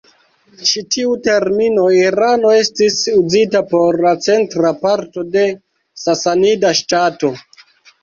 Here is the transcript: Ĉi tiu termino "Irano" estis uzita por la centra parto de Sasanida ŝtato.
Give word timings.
Ĉi 0.69 0.81
tiu 0.95 1.11
termino 1.27 1.83
"Irano" 1.97 2.55
estis 2.63 2.97
uzita 3.19 3.63
por 3.75 4.01
la 4.09 4.17
centra 4.31 4.75
parto 4.89 5.29
de 5.39 5.47
Sasanida 6.09 6.77
ŝtato. 6.85 7.37